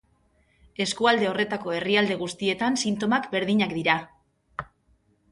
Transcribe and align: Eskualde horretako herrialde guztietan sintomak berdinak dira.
Eskualde 0.85 1.27
horretako 1.31 1.75
herrialde 1.79 2.17
guztietan 2.21 2.77
sintomak 2.85 3.27
berdinak 3.35 3.75
dira. 3.81 3.99